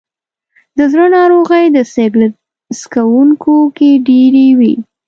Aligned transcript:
د 0.77 0.79
زړه 0.91 1.05
ناروغۍ 1.15 1.65
د 1.75 1.77
سګرټ 1.93 2.33
څکونکو 2.79 3.55
کې 3.77 3.89
ډېرې 4.07 4.47
وي. 4.59 4.73